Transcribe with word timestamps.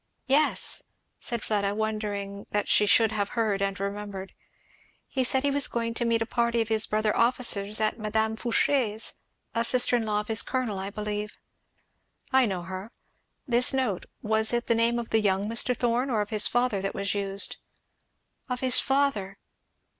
"Yes!" 0.25 0.81
said 1.19 1.43
Fleda, 1.43 1.75
wondering 1.75 2.47
that 2.49 2.67
she 2.67 2.87
should 2.87 3.11
have 3.11 3.29
heard 3.37 3.61
and 3.61 3.79
remembered, 3.79 4.33
"he 5.07 5.23
said 5.23 5.43
he 5.43 5.51
was 5.51 5.67
going 5.67 5.93
to 5.93 6.05
meet 6.05 6.23
a 6.23 6.25
party 6.25 6.59
of 6.59 6.69
his 6.69 6.87
brother 6.87 7.15
officers 7.15 7.79
at 7.79 7.99
Mme. 7.99 8.33
Fouché's 8.35 9.13
a 9.53 9.63
sister 9.63 9.97
in 9.97 10.07
law 10.07 10.19
of 10.19 10.27
his 10.27 10.41
Colonel, 10.41 10.79
I 10.79 10.89
believe." 10.89 11.33
"I 12.31 12.47
know 12.47 12.63
her. 12.63 12.91
This 13.47 13.73
note 13.75 14.07
was 14.23 14.53
it 14.53 14.65
the 14.65 14.73
name 14.73 14.97
of 14.97 15.11
the 15.11 15.21
young 15.21 15.47
Mr. 15.47 15.77
Thorn, 15.77 16.09
or 16.09 16.21
of 16.21 16.31
his 16.31 16.47
father 16.47 16.81
that 16.81 16.95
was 16.95 17.13
used?" 17.13 17.57
"Of 18.49 18.61
his 18.61 18.79
father! 18.79 19.37